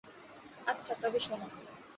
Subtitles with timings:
[0.67, 1.47] আচ্ছা, তবে শোনো।